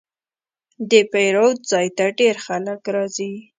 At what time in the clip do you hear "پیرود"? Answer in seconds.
1.11-1.57